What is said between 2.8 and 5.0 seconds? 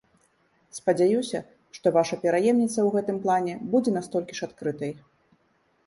ў гэтым плане будзе настолькі ж адкрытай.